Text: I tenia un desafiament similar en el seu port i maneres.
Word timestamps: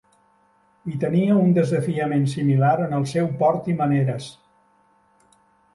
I 0.91 0.95
tenia 1.03 1.35
un 1.41 1.51
desafiament 1.57 2.25
similar 2.33 2.73
en 2.87 2.99
el 3.01 3.07
seu 3.15 3.31
port 3.45 3.73
i 3.75 3.79
maneres. 3.85 4.31